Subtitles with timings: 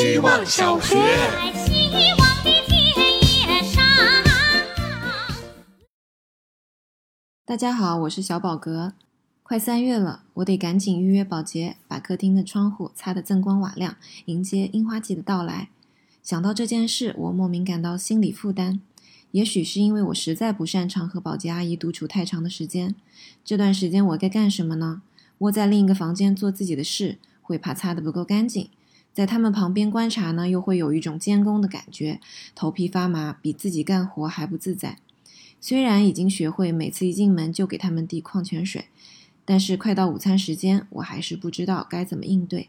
[0.00, 0.94] 希望小学。
[0.94, 2.78] 在希望的田
[3.18, 3.82] 野上。
[7.44, 8.92] 大家好，我是小宝格。
[9.42, 15.68] 快三月了，我得赶紧预约保洁，把客厅的窗户擦得锃光瓦亮，迎接樱花季的到来。
[16.22, 18.80] 想到这件事，我莫名感到心理负担。
[19.32, 22.94] 也许是因为我实在不擅长和保洁阿姨独处太长的时间。
[23.44, 25.02] 这段时间我该干什么呢？
[25.38, 28.68] 窝在另一个房间做自己的事，会怕擦得不够干净；
[29.18, 32.20] 在他们旁边观察呢，又会有一种监工的感觉，
[32.54, 34.98] 头皮发麻，比自己干活还不自在。
[35.60, 38.84] 虽然已经学会每次一进门就给他们递矿泉水，
[39.44, 42.68] 但是快到午餐时间，我还是不知道该怎么应对。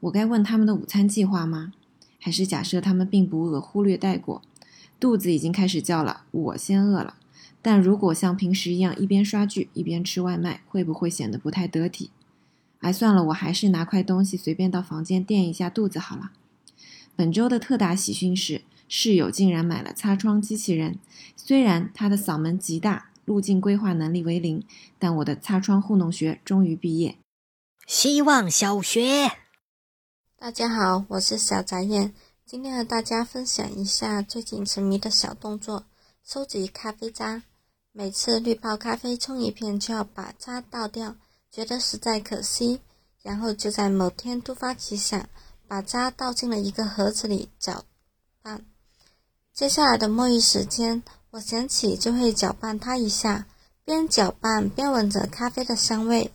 [0.00, 1.72] 我该问他们的午餐计划吗？
[2.18, 4.42] 还是假设他们并不饿，忽略带过？
[5.00, 7.14] 肚子已经开始叫了，我先饿了。
[7.62, 12.10] 但如果像平时一样一边刷剧一边吃外卖，会不会显得不太得体？
[12.86, 16.30] 哎，算了，我还是拿块东西随便到房间垫一下肚子好了。
[17.16, 21.00] 本周的特大喜讯是，室友竟然买了擦窗机器人。
[21.34, 24.64] 虽然他的嗓门极大，路径规划能力为零，
[25.00, 27.18] 但我的擦窗糊弄学终于毕业。
[27.88, 29.32] 希望小学。
[30.38, 35.86] 大家好，我是小翟燕，今天和大家分享一下最近沉迷的小动作——
[36.22, 37.42] 收集咖啡渣。
[37.90, 41.16] 每次滤泡咖啡冲一片就要把渣倒掉，
[41.56, 42.82] 觉得实在可惜。
[43.22, 45.26] 然后就在某天突发奇想，
[45.66, 47.82] 把渣倒进了一个盒子里搅
[48.42, 48.66] 拌。
[49.54, 53.46] 接下来的摸鱼时间，我想起就会搅拌它一下，
[53.86, 56.30] 边搅拌边闻着咖啡的香味。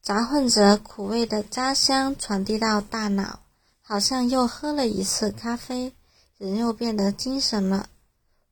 [0.00, 3.40] 杂混着苦味的渣香传递到大脑，
[3.82, 5.92] 好像又喝了一次咖啡，
[6.38, 7.90] 人又变得精神了。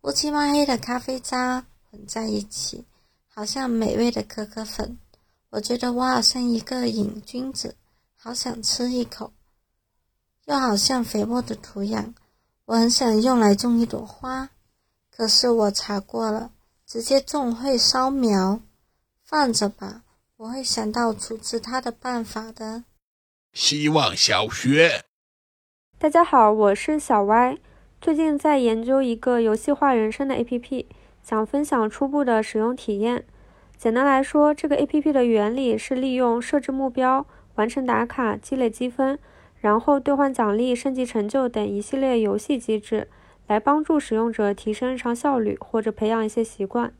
[0.02, 2.84] 乌漆嘛黑的咖啡渣混在一起，
[3.38, 4.98] 好像美味的可可粉。
[5.50, 7.76] 我觉得我好像一个瘾君子，
[8.16, 9.32] 好想吃一口，
[10.46, 12.14] 又好像肥沃的土壤，
[12.64, 14.50] 我很想用来种一朵花。
[15.08, 16.50] 可是我查过了，
[16.84, 18.58] 直接种会烧苗，
[19.22, 20.02] 放着吧。
[20.38, 22.82] 我会想到处置它的办法的。
[23.52, 25.04] 希望小学。
[25.96, 27.56] 大家好，我是小歪，
[28.00, 30.86] 最近在研究一个游戏化人生的 APP，
[31.28, 33.22] 想分享初步的使用体验。
[33.76, 39.18] 简单来说，这个 APP 的原理是利用设置目标、完成打卡、积累积分，
[39.60, 43.08] 然后兑换奖励、升级成就等一系列游戏机制，
[43.46, 46.90] 来帮助使用者提升日常效率或者培养一些习惯。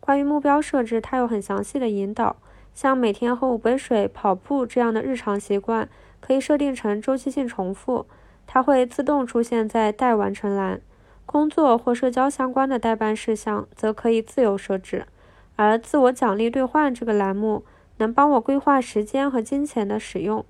[0.00, 2.34] 关于目标设置，它有很详细的引导。
[2.74, 8.06] 像每天喝五杯水、跑步这样的日常习惯，可以设定成周期性重复，
[8.48, 10.80] 它会自动出现在待完成栏。
[11.26, 15.06] 工作或社交相关的待办事项则可以自由设置。
[15.56, 17.64] 而自我奖励兑换这个栏目，
[17.98, 20.44] 能帮我规划时间和金钱的使用，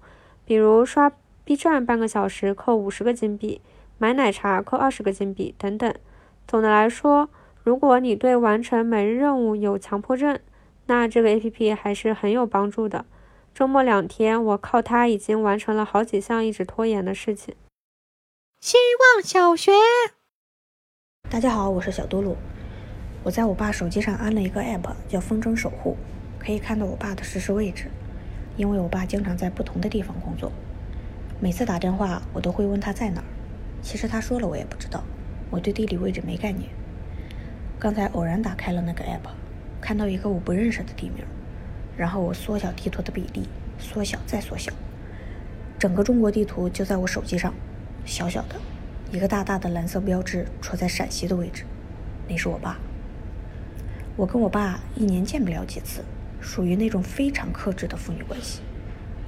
[0.45, 1.11] 比如刷
[1.45, 3.61] B 站半个小时扣五十个金币，
[3.99, 5.95] 买奶茶扣二十个金币等等。
[6.47, 7.29] 总的来说，
[7.63, 10.39] 如果你对完成每日任务有强迫症，
[10.87, 13.05] 那这个 A P P 还是很有帮助的。
[13.55, 17.55] 周末两天，我靠它已经完成了好几项一直拖延的事情。
[18.61, 18.77] 希
[19.15, 19.73] 望小学。
[21.29, 22.37] 大家好，我是小嘟噜。
[23.25, 25.97] 我在我爸手机上安了一个 App，叫风筝守护，
[26.39, 27.91] 可以看到我爸的实时位置。
[28.57, 30.53] 因为我爸经常在不同的地方工作，
[31.41, 33.27] 每次打电话我都会问他在哪儿。
[33.83, 35.03] 其实他说了我也不知道，
[35.51, 36.71] 我对地理位置没概念。
[37.77, 39.29] 刚才偶然打开了那个 App。
[39.81, 41.25] 看到一个我不认识的地名，
[41.97, 43.49] 然后我缩小地图的比例，
[43.81, 44.73] 缩小再缩小，
[45.77, 47.53] 整个中国地图就在我手机上，
[48.05, 48.55] 小小的，
[49.13, 51.65] 一个大大的蓝色标志戳在陕西的位置，
[52.29, 52.77] 那是我爸。
[54.17, 56.03] 我跟我爸一年见不了几次，
[56.41, 58.63] 属于那种非常克制的父女关系。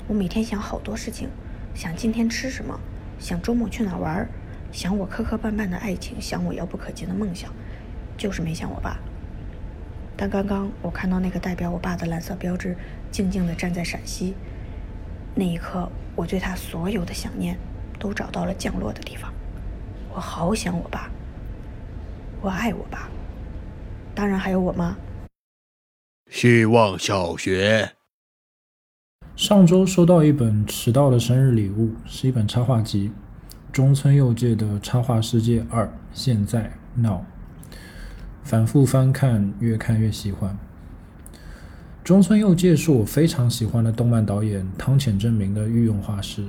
[0.08, 1.28] 我每天想好多事情，
[1.74, 2.80] 想今天吃什么，
[3.20, 4.28] 想周末去哪玩，
[4.72, 7.52] 想我磕磕绊绊的爱情，想我遥不可及的梦想，
[8.16, 8.98] 就是没想我爸。
[10.16, 12.76] 但刚刚我看到那个代表我爸的蓝色标志，
[13.12, 14.34] 静静地站在陕西，
[15.36, 17.56] 那一刻，我对他所有的想念
[18.00, 19.32] 都找到了降落的地方。
[20.14, 21.10] 我好想我爸，
[22.40, 23.08] 我爱我爸，
[24.14, 24.96] 当然还有我妈。
[26.30, 27.92] 希望小学。
[29.36, 33.12] 上周收到一本迟到的生日礼物，是一本插画集，
[33.72, 37.20] 中村佑介的《插画世界二》，现在 now。
[38.42, 40.58] 反复翻看，越看越喜欢。
[42.02, 46.42] 中村佑介是我非常喜欢的动漫导演汤浅证明的御用画师，《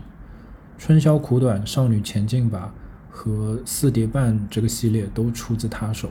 [0.77, 2.73] 春宵苦短》《少女前进吧》
[3.09, 6.09] 和《四叠半》这个系列都出自他手。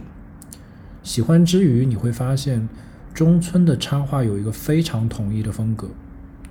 [1.02, 2.68] 喜欢之余，你会发现
[3.14, 5.88] 中村的插画有一个非常统一的风格。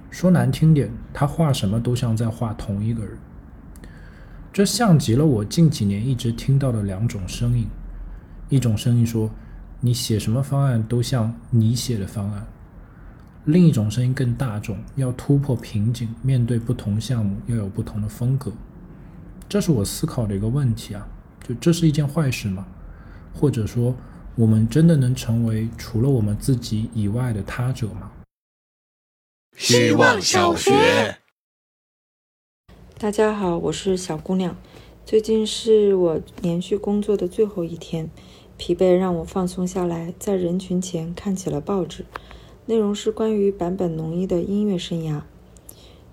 [0.09, 3.17] 说难听点，他画什么都像在画同一个人。
[4.51, 7.67] 这像极了我近几年一直听到的两种声音：
[8.49, 9.29] 一种声音说，
[9.81, 12.41] 你写什么方案都像你写的方案；
[13.45, 18.51] 另一种声音更大众，要突破瓶颈，面对不同项目要有不同的风格。
[19.49, 21.07] 这是我思考的一个问题啊，
[21.41, 22.67] 就这是一件坏事吗？
[23.33, 23.95] 或者说，
[24.35, 28.11] 我们真的能成为除了我们自己以外的他者吗？
[29.55, 31.17] 希望小学。
[32.97, 34.57] 大家好，我是小姑娘。
[35.05, 38.09] 最近是我连续工作的最后一天，
[38.57, 42.05] 疲惫让我放松下来，在人群前看起了报纸，
[42.65, 45.21] 内容是关于坂本龙一的音乐生涯，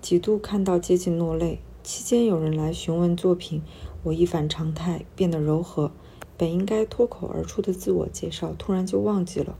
[0.01, 1.59] 几度看到接近落泪。
[1.85, 3.61] 期间有人来询问作品，
[4.01, 5.91] 我一反常态，变得柔和。
[6.35, 9.55] 本应该脱口而出的自我介绍，突然就忘记了。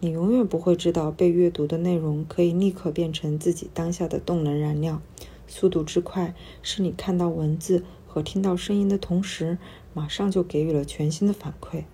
[0.00, 5.00] 你永远不会知道，被阅读的内容可以立刻变成自己当下的动能燃料。
[5.46, 9.56] 速度之快，是你看到文字和听到声音的同时，
[9.92, 11.84] 马上就给予了全新的反馈。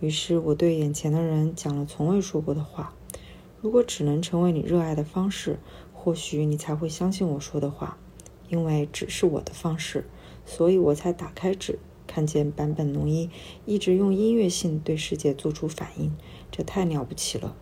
[0.00, 2.92] 于是我对眼前的人讲了从未说过的话。
[3.60, 5.60] 如果只能成为你热爱的方式，
[5.94, 7.96] 或许你才会相信我说的话。
[8.48, 10.04] 因为纸是我的方式，
[10.44, 13.30] 所以我才打开纸，看见坂本龙一
[13.64, 16.16] 一直用音乐性对世界做出反应，
[16.50, 17.56] 这太了不起了。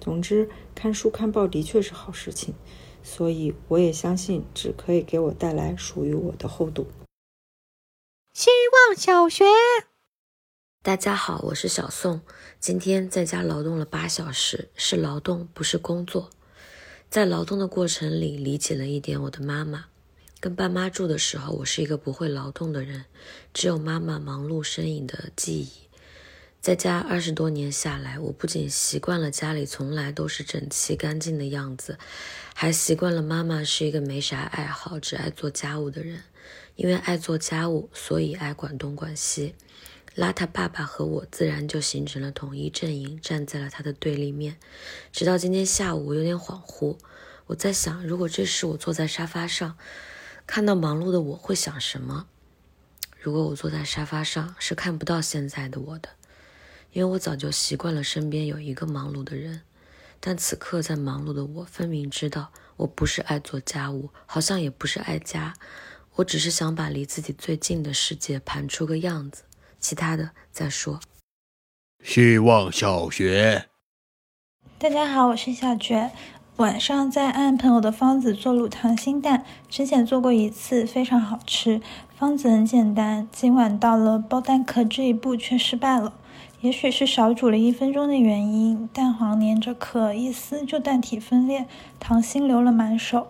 [0.00, 2.54] 总之，看书看报的确是好事情，
[3.02, 6.86] 所以我也相信纸可以给我带来属于我的厚度。
[8.34, 9.44] 希望小学，
[10.82, 12.22] 大家好，我是小宋，
[12.58, 16.30] 今天在家劳动了八小时，是劳动，不是工作。
[17.08, 19.84] 在劳动的过程里，理解了一点我的妈妈。
[20.42, 23.04] 跟爸妈住的时候，我是一个不会劳动的人，
[23.54, 25.70] 只有妈妈忙碌身影的记忆。
[26.60, 31.96] 在家二十多年下来，我不仅习惯了家里从来都是整齐干净的样子，
[32.56, 36.24] 还习惯了妈妈是一个没啥爱好、只爱做家务的人。
[36.74, 39.54] 因为爱做家务，所以爱管东管西。
[40.16, 44.56] 邋遢爸爸和我自然就形成了统一阵营，站在了他的对立面。
[45.12, 46.98] 直到今天下午，我有点恍惚，
[47.46, 49.78] 我在想，如果这时我坐在沙发上。
[50.46, 52.26] 看到忙碌的我会想什么？
[53.18, 56.10] 如果我坐在沙发上，是看不到现在的我的，
[56.92, 59.62] 因为我早就习惯了身边有一个忙碌的人。
[60.18, 65.54] 但此刻在忙碌的我，分明知道我不是爱做家务，好像也不是爱家，
[66.16, 69.44] 我只是想把离自己最近的世界盘出个样子，
[69.80, 71.00] 其他的再说。
[72.04, 73.68] 希望小学，
[74.78, 76.10] 大家好，我是小觉。
[76.58, 81.80] 晚上在按朋友的方子做卤糖心蛋，之前做过一次，非常好吃。
[82.14, 86.12] 方子很简单，今晚到了剥蛋壳这一步却失败了。
[86.60, 91.66] 也许是少煮了一分钟的原因，蛋黄粘着壳，一撕就蛋体分裂，
[91.98, 93.28] 糖心流了满手。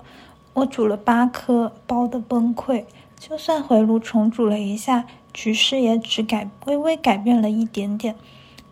[0.55, 2.85] 我煮了八颗，包的崩溃。
[3.17, 8.17] 就算回炉重煮了一下，局势也只改微微改变了一点点。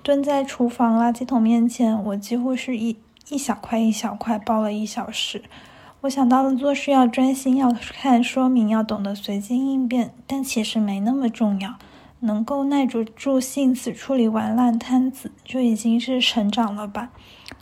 [0.03, 2.97] 蹲在厨房垃圾桶面前，我几乎是一。
[3.29, 5.43] 一小块一小块包了一小时，
[6.01, 11.77] 我想到了做事要专心，要看说明，要懂得随机应变，但其实没那么重要。
[12.23, 17.13] 能够耐得住性子处理完烂摊子，就已经是成长了吧。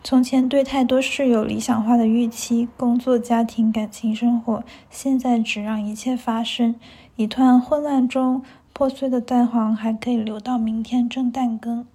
[0.03, 6.75] 从前对太多事有理想化的预期，工作、家庭、感情、生活，现在只让一切发生。
[7.15, 11.87] 一团混乱中，破碎的蛋黄还可以留到明天蒸蛋羹。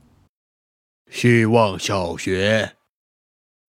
[1.11, 2.73] 希望小学。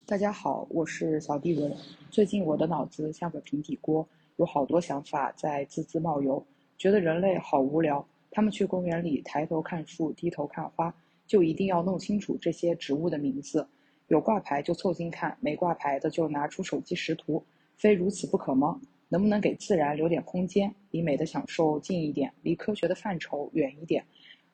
[0.06, 1.74] 大家好，我是小地文。
[2.10, 4.06] 最近我的脑子像个平底锅，
[4.36, 6.44] 有好多想法在滋滋冒油，
[6.76, 8.06] 觉得人类好无聊。
[8.30, 10.94] 他们去公园里抬头看树，低头看花，
[11.26, 13.66] 就一定要弄清楚这些植物的名字。
[14.08, 17.42] 有挂牌就凑近看，没挂牌的就拿出手机识图，
[17.74, 18.78] 非如此不可吗？
[19.08, 24.04] 能不能给自然留点空间，离美的享受近一点，离科学的范畴远一点？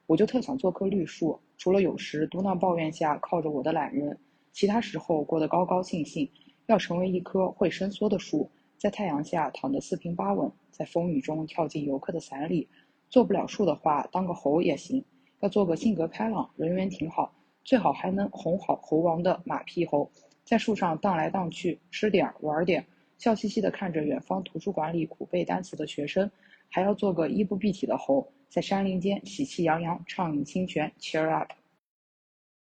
[0.07, 4.16] 我就特想做棵绿树，除了有时嘟囔抱怨下靠着我的懒人。
[4.52, 6.30] 其他时候过得高高兴兴，
[6.66, 12.69] 要成为一棵会伸缩的树，在太阳下躺得四平八稳，在风雨中跳进游客的伞里。
[13.09, 15.04] 做不了树的话，当个猴也行。
[15.40, 20.11] 要做个性格开朗、人缘挺好，最好还能哄好猴王的马屁猴，
[20.45, 22.87] 在树上荡来荡去，吃点玩点，
[23.19, 26.30] 笑嘻嘻地看着远方图书馆里苦背单词的学生。
[26.69, 31.50] 还要做个衣不蔽体的猴，在山林间喜气洋洋畅饮清泉，Cheer up！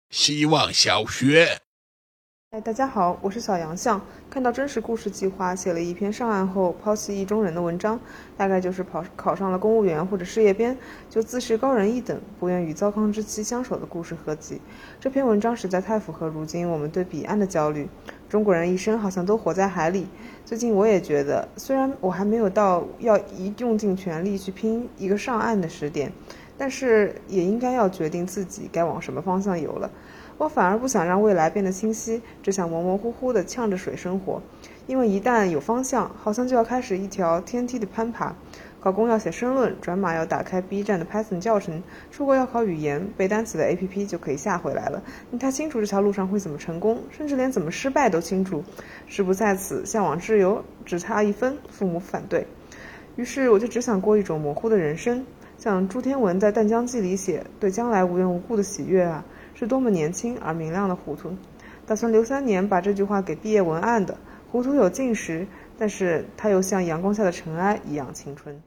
[0.09, 1.68] 希望小学。
[2.51, 4.01] 哎，大家好，我是小杨相。
[4.27, 7.99] 看到真实故事计划写了一篇上岸后抛弃意中人的文章，
[8.35, 10.75] 大概就是跑考上了公务员或者事业编，
[11.11, 14.59] 就自视高人一等，不愿与糟糠之妻相守的故事合集。
[14.99, 17.87] 这篇文章实在太符合如今我们对彼岸的焦虑。
[18.27, 20.07] 中国人一生好像都活在海里。
[20.43, 26.11] 最近我也觉得，虽然我还没有到要一用尽全力去拼一个上岸的时点，
[26.59, 29.89] 但是也应该要决定自己该往什么方向游了。
[30.37, 34.41] 我反而不想让未来变得清晰，只想模模糊糊的呛着水生活。
[34.85, 38.35] 因为一旦有方向，好像就要开始一条天梯的攀爬。
[38.81, 45.03] 考公要写申论，转码要打开 B 站的 Python 教程，出国要考语言，背单词的 APP 就可以下回来了。
[45.31, 48.63] 你太清楚这条路上会怎么成功，甚至连怎么失败都清楚。
[49.05, 52.47] 志不在此，向往自由，只差一分，父母反对。
[53.17, 55.25] 于是我就只想过一种模糊的人生，
[55.59, 61.35] 像朱天文在《淡江记》里写：“对将来无缘无故的喜悦啊。”是多么年轻而明亮的糊涂，
[61.85, 64.17] 打算留三年把这句话给毕业文案的。
[64.49, 65.45] 糊涂有尽时，
[65.77, 68.61] 但是它又像阳光下的尘埃一样青春。